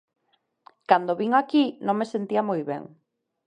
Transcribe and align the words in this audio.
Cando 0.89 1.17
vin 1.21 1.31
aquí, 1.35 1.65
non 1.85 1.95
me 1.99 2.11
sentía 2.13 2.41
moi 2.49 2.61
ben. 2.69 2.83